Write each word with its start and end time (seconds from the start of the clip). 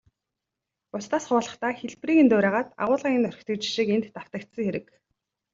Бусдаас 0.91 1.23
хуулахдаа 1.27 1.71
хэлбэрийг 1.79 2.19
нь 2.23 2.29
дуурайгаад, 2.31 2.67
агуулгыг 2.83 3.15
нь 3.19 3.27
орхидог 3.29 3.57
жишиг 3.63 3.89
энд 3.95 4.05
давтагдсан 4.15 4.61
хэрэг. 4.65 4.85